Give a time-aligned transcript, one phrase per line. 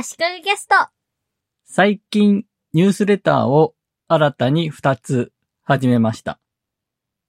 [0.00, 0.76] 足利ゲスト。
[1.64, 3.74] 最近ニュースレターを
[4.06, 5.32] 新たに2つ
[5.64, 6.38] 始めました。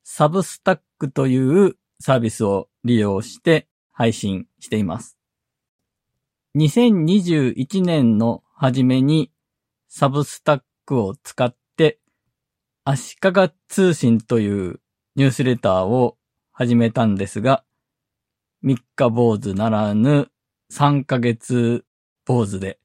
[0.04, 5.18] サブスタックというサービスを利用して配信しています。
[6.58, 9.32] 2021年の初めに
[9.88, 11.98] サブスタックを使って
[12.84, 14.80] 足利通信という
[15.16, 16.20] ニュースレターを
[16.52, 17.64] 始めたんですが、
[18.64, 20.30] 3日坊主ならぬ
[20.72, 21.84] 3ヶ月
[22.30, 22.78] 坊主で、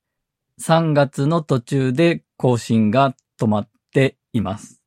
[0.58, 4.80] 3月の途中で更新が止まっています。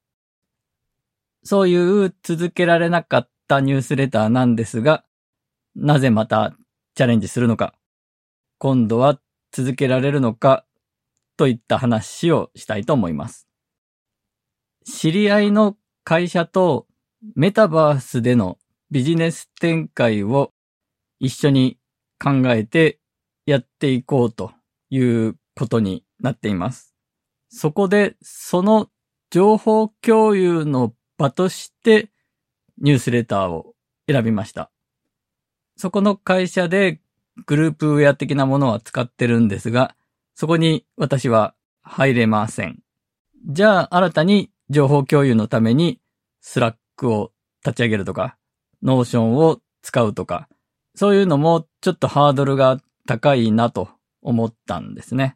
[1.43, 5.05] そういう続けられなかったニュースレターなんですが、
[5.75, 6.57] なぜまた
[6.95, 7.75] チャレンジするのか、
[8.57, 9.19] 今度は
[9.51, 10.65] 続けられるのか、
[11.37, 13.47] といった話をしたいと思います。
[14.83, 16.87] 知り合いの会社と
[17.35, 18.57] メタバースでの
[18.89, 20.51] ビジネス展開を
[21.19, 21.77] 一緒に
[22.19, 22.99] 考えて
[23.47, 24.51] やっていこうと
[24.89, 26.93] いうことになっています。
[27.49, 28.89] そこでその
[29.31, 32.09] 情報共有の場として
[32.77, 33.73] ニュースレターを
[34.07, 34.69] 選びました。
[35.77, 36.99] そこの会社で
[37.45, 39.95] グループウェア的なものは使ってるんですが、
[40.35, 42.79] そこに私は入れません。
[43.47, 46.01] じゃあ新たに情報共有のために
[46.41, 47.31] Slack を
[47.65, 48.37] 立ち上げるとか、
[48.83, 50.49] Notion を使うとか、
[50.95, 53.89] そういうのもちょっとハードルがあって高いなと
[54.21, 55.35] 思ったんですね。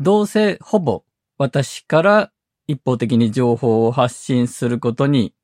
[0.00, 1.04] どうせほぼ
[1.36, 2.32] 私から
[2.66, 5.34] 一方的に情報を発信することに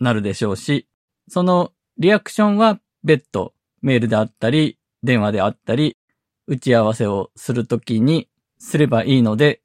[0.00, 0.88] なるでしょうし、
[1.28, 3.52] そのリアクションは別途
[3.82, 5.96] メールであったり、電話であったり、
[6.46, 9.60] 打ち合わせをするときにすればいいので、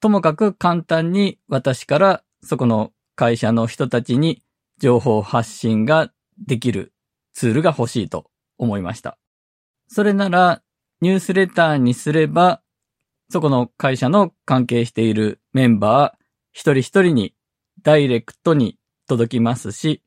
[0.00, 4.42] ともかく簡単に私からそこの会社の人たちに
[4.78, 6.12] 情報発信が
[6.46, 6.92] できる
[7.32, 9.18] ツールが欲しいと思いました。
[9.88, 10.62] それなら
[11.00, 12.60] ニュースレターにすれば、
[13.30, 17.34] そこの会社の関係しているメンバー一人一人に
[17.82, 20.02] ダイレクトに届きますし、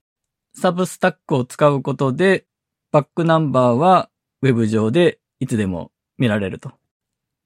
[0.54, 2.46] サブスタックを使うことで
[2.92, 4.10] バックナンバーは
[4.42, 6.74] ウェブ上でいつでも見られると。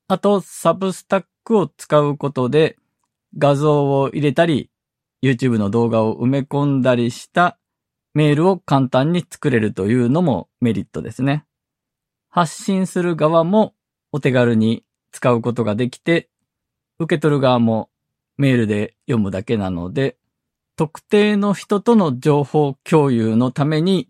[0.08, 2.78] あと、サブスタックを使うことで
[3.38, 4.72] 画像を入れたり、
[5.22, 7.60] YouTube の動画を埋め込んだりした
[8.14, 11.46] メールを簡単に作れるというのもメリットですね。
[12.36, 13.76] 発信する側も
[14.12, 16.30] お手軽に使うことができて、
[17.00, 17.90] 受け取る側も
[18.36, 20.18] メールで読むだけなので、
[20.76, 24.10] 特定の人との情報共有のために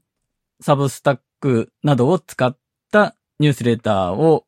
[0.60, 2.58] サブスタックなどを使っ
[2.92, 4.48] たニュースレターを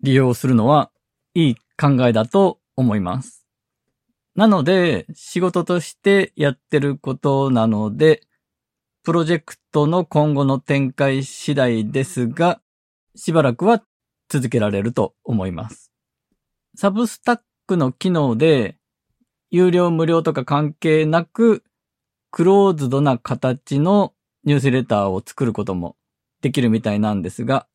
[0.00, 0.90] 利用するのは
[1.34, 3.44] いい考えだと思います。
[4.36, 8.22] なので、仕事としてやってることなので、
[9.02, 12.62] プロジェクトの今後の展開次第ですが、
[13.18, 13.82] しばらくは
[14.28, 15.90] 続けられると思います。
[16.76, 18.76] サブスタックの機能で、
[19.50, 21.64] 有料無料とか関係なく、
[22.30, 24.14] クローズドな形の
[24.44, 25.96] ニュースレターを作ることも
[26.42, 27.66] できるみたいなんですが、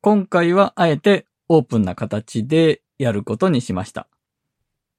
[0.00, 4.06] 今回はあえてオープンな形でやることにしました。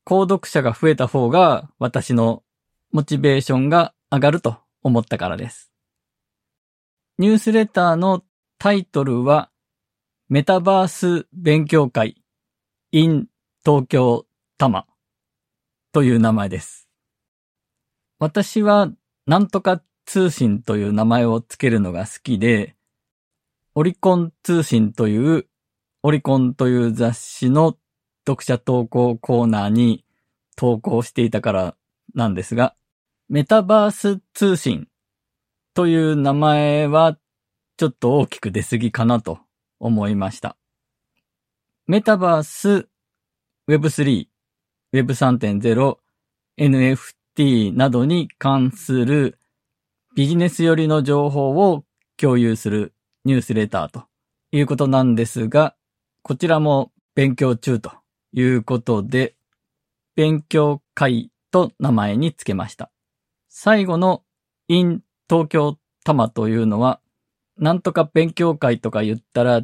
[0.05, 2.43] 購読者が増えた方が私の
[2.91, 5.71] モチベーションが上がると思ったからです。
[7.17, 8.23] ニュースレターの
[8.57, 9.48] タイトルは
[10.31, 12.21] メタバース勉強会
[12.91, 13.25] in
[13.65, 14.27] 東京
[14.59, 14.85] 多摩
[15.91, 16.87] という名前です。
[18.19, 18.91] 私は
[19.25, 22.75] なんとか通信という名前をつけるのが好きで、
[23.73, 25.47] オリコン通信という
[26.03, 27.75] オリコンという雑誌の
[28.27, 30.05] 読者投稿コーナーに
[30.55, 31.75] 投稿していたから
[32.13, 32.75] なんですが、
[33.29, 34.89] メタバース通信
[35.73, 37.17] という名前は
[37.77, 39.39] ちょっと大きく出過ぎかなと
[39.79, 40.57] 思いました。
[41.87, 42.87] メタバース、
[43.67, 44.27] Web3、
[44.93, 45.97] Web3.0、
[46.57, 49.37] NFT などに関する
[50.15, 51.85] ビジネス寄りの情報を
[52.17, 52.93] 共有する
[53.25, 54.05] ニュースレターと
[54.51, 55.75] いうことなんですが、
[56.21, 57.91] こちらも勉強中と
[58.33, 59.35] いうことで、
[60.15, 62.91] 勉強会と名前につけました。
[63.47, 64.23] 最後の
[64.67, 66.99] in 東京多摩というのは、
[67.59, 69.61] なんとか勉強会とか言ったら、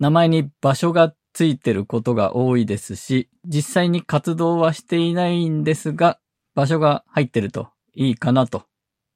[0.00, 6.18] 名前に場所がついてることが多いですし、実際に活動はしていないんですが、
[6.54, 8.64] 場所が入ってるといいかなと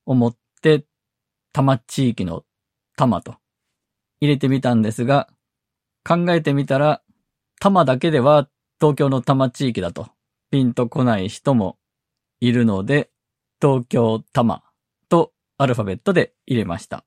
[0.04, 0.80] 思って、
[1.52, 2.44] 多摩地域の
[2.96, 3.36] 多摩と
[4.20, 5.28] 入れてみたんですが、
[6.04, 7.02] 考えてみたら、
[7.60, 8.48] 多摩だけでは
[8.78, 10.08] 東京の多摩地域だと
[10.50, 11.78] ピンとこない人も
[12.40, 13.10] いるので、
[13.60, 14.62] 東京多摩
[15.08, 17.04] とアルファベットで入れました。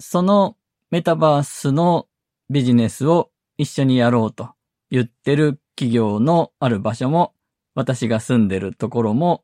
[0.00, 0.56] その
[0.90, 2.08] メタバースの
[2.48, 4.50] ビジネスを一緒にやろうと
[4.90, 7.34] 言ってる企業のある場所も、
[7.74, 9.42] 私が住んでるところも、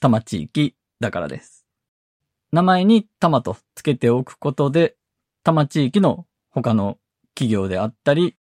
[0.00, 1.66] 多摩地域だからです。
[2.50, 4.96] 名前に多摩と付けておくことで、
[5.44, 6.98] 多摩地域の他の
[7.34, 8.36] 企業であったり、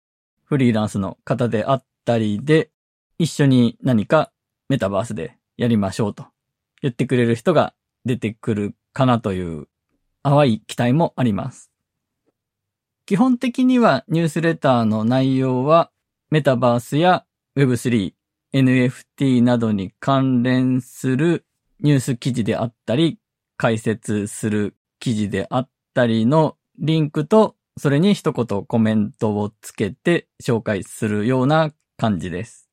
[0.46, 2.70] フリーランスの方であったりで、
[3.18, 4.32] 一緒に何か
[4.70, 6.28] メタバースでやりましょうと
[6.84, 7.74] 言ってくれる人が
[8.06, 9.68] 出てくるかなという
[10.28, 11.72] 淡い期待もあります。
[13.06, 15.90] 基本的にはニュースレターの内容は
[16.30, 17.24] メタバースや
[17.56, 18.14] Web3、
[18.54, 21.46] NFT などに関連する
[21.80, 23.20] ニュース記事であったり、
[23.56, 32.70] 解説する記事であったりのリンクとそれに一言コメントをつけて紹介するような感じです。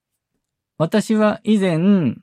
[0.77, 2.17] 私は以前、ウ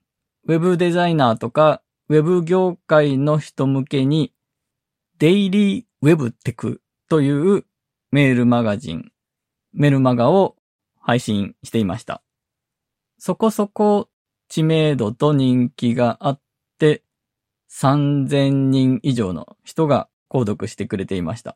[0.48, 4.34] ェブデザイナーとかウェブ業界の人向けに
[5.22, 7.64] デイリーウェブテクという
[8.12, 9.12] メールマガジン、
[9.72, 10.56] メルマガを
[11.00, 12.24] 配信していました。
[13.20, 14.10] そこそこ
[14.50, 16.42] 知名度と人気があっ
[16.80, 17.04] て
[17.70, 21.56] 3000人以上の人が購読してくれていました。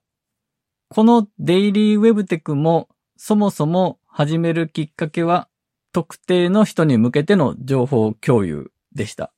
[0.89, 5.49] このデイリーウェブテクもそもそも始めるきっかけは
[5.91, 9.33] 特定の人に向けての情報共有でした。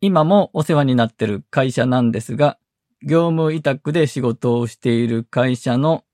[0.00, 2.56] 今もお世話になっている会社なんですが、
[3.02, 6.04] 業務委託で仕事をしている会社の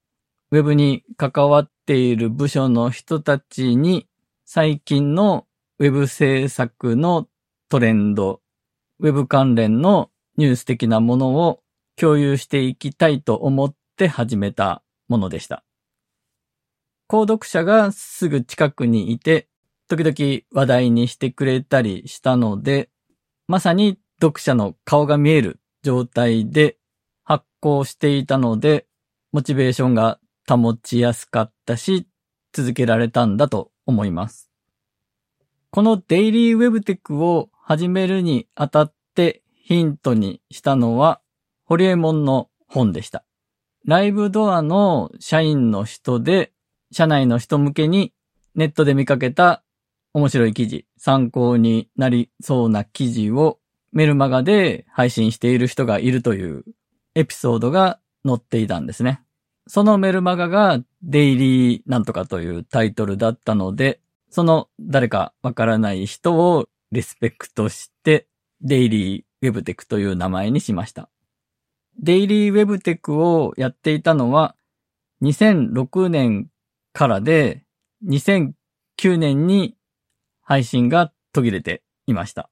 [0.52, 4.06] ウェブに関わっている部署の人たちに
[4.44, 5.46] 最近の
[5.78, 7.26] ウェブ制作の
[7.68, 8.40] トレンド、
[9.00, 11.60] ウェブ関連のニュース的なものを
[11.96, 15.64] 共有していきたいと思って始めたものでした。
[17.08, 19.48] 購読者がすぐ近くにいて、
[19.88, 22.90] 時々話題にしてくれたりしたので、
[23.48, 26.78] まさに読者の顔が見える状態で
[27.22, 28.88] 発行していたので、
[29.30, 30.18] モチベーションが
[30.48, 32.08] 保ちやすかったし、
[32.52, 34.50] 続けられたんだと思います。
[35.70, 41.20] このデイリーウェブテックを始めるにあたってヒントにしたのは、
[41.64, 43.24] ホリエモンの本でした。
[43.84, 46.52] ライブドアの社員の人で、
[46.90, 48.12] 社内の人向けに
[48.56, 49.62] ネットで見かけた
[50.14, 53.60] 面白い記事、参考になりそうな記事を
[53.92, 56.64] メルマガで配信している人がいるという
[57.14, 59.22] エピソードが載っていたんですね。
[59.68, 64.00] そのメルマガがデイリーなんとかというタイトルだったので、
[64.30, 68.28] その誰かわからない人をリスペクトして
[68.60, 71.08] デイリーウェブテクという名前にしました。
[71.98, 74.54] デイリーウェブテクをやっていたのは
[75.22, 76.48] 2006年
[76.92, 77.64] からで
[78.06, 78.52] 2009
[79.16, 79.76] 年に
[80.42, 82.50] 配信が途切れていました。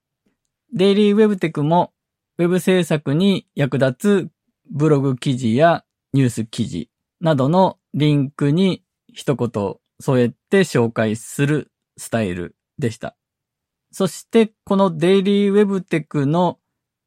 [0.75, 1.93] デイリーウェブテクも
[2.37, 4.29] ウェブ制作に役立つ
[4.69, 6.89] ブログ記事やニュース記事
[7.21, 8.83] などのリンクに
[9.13, 13.15] 一言添えて紹介するスタイルでした。
[13.89, 16.59] そしてこのデイリーウェブテクの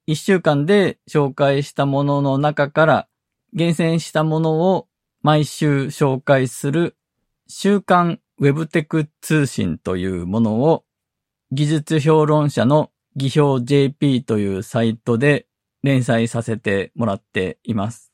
[0.07, 3.09] 一週間で紹介したものの中から
[3.53, 4.89] 厳選したものを
[5.21, 6.97] 毎週紹介する
[7.47, 10.85] 週刊ウェブテク通信というものを
[11.53, 15.47] 技術評論者の技評 JP というサイトで
[15.83, 18.13] 連載させてもらっています。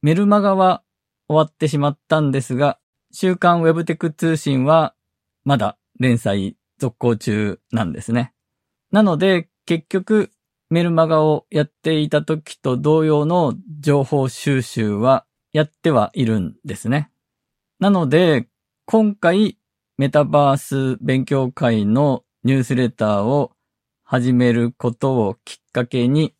[0.00, 0.82] メルマガは
[1.28, 2.78] 終わってしまったんですが、
[3.12, 4.94] 週刊ウェブテック通信は
[5.44, 8.32] まだ連載続行中なんですね。
[8.90, 10.30] なので結局
[10.70, 17.10] メルマガをやっていた時と同様の情報収集はやってはいるんですね。
[17.78, 18.48] なので、
[18.86, 19.58] 今回
[19.98, 23.52] メタバース勉強会のニュースレターを
[24.12, 26.34] 始めることをきっかけに、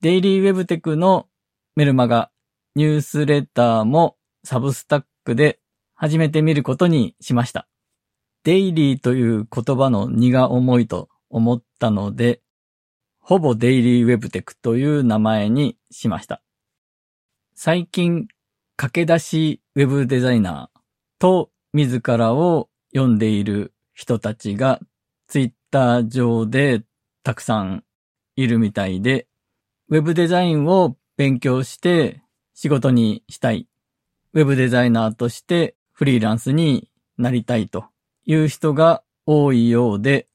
[0.00, 1.26] デイリーウェブテクの
[1.74, 2.30] メルマガ、
[2.76, 5.58] ニュースレターもサブスタックで
[5.96, 7.66] 始めてみることにしました。
[8.44, 12.42] デイリーという言葉の荷が重いと思ったので、
[13.18, 16.44] ほぼデイリーウェブテクという名前にしました。
[17.56, 18.28] 最近、
[18.76, 20.80] 駆け出しウェブデザイナー
[21.18, 24.78] と自らを読んでいる人たちが
[25.26, 26.84] ツイッター上で
[27.26, 27.82] たくさん
[28.36, 29.26] いるみたいで、
[29.88, 32.22] ウェブデザインを勉強して
[32.54, 33.66] 仕事にしたい。
[34.32, 37.86] ウェブデザイナーとしてフリーランスになりたいと
[38.26, 40.28] いう人が多いようで、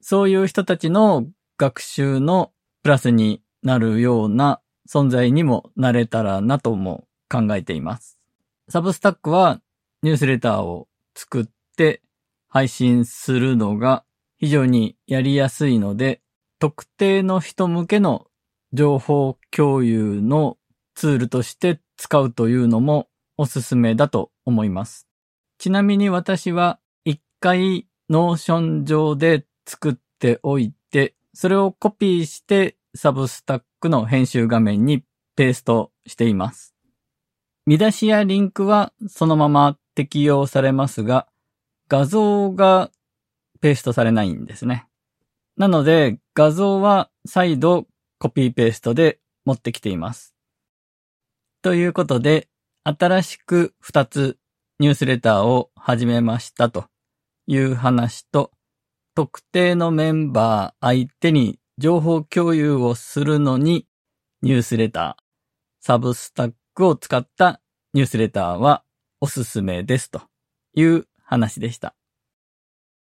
[0.00, 1.26] そういう人たちの
[1.58, 2.52] 学習の
[2.84, 8.20] プラスになるような存在にもなれたらなとも考えています。
[8.68, 9.60] サブスタックは
[10.04, 10.86] ニュースレターを
[11.16, 12.02] 作って
[12.46, 14.04] 配信するのが
[14.36, 16.20] 非常にやりやすいので、
[16.58, 18.26] 特定の人向けの
[18.72, 20.56] 情報共有の
[20.94, 25.06] ツールとして使うというのもおすすめだと思います。
[25.58, 35.02] ちなみに私は1回 Notion 上で作っておいて、それをコピーして Substack の編集画面に
[35.36, 36.74] ペーストしています。
[37.66, 41.26] 見出しやリンクはそのまま適用されますが、
[41.88, 42.90] 画像が
[43.60, 44.86] ペーストされないんですね。
[45.56, 47.86] なので画像は再度
[48.18, 50.34] コピーペーストで持ってきています。
[51.62, 52.48] ということで、
[52.84, 54.38] 新しく2つ
[54.78, 56.86] ニュースレターを始めましたと
[57.46, 58.52] いう話と、
[59.14, 63.88] 特定のメンバー相手に情報共有をするのに
[64.42, 65.22] ニュースレター、
[65.80, 67.60] サブスタックを使った
[67.94, 68.84] ニュースレターは
[69.20, 70.22] おすすめですと
[70.74, 71.96] いう話でした。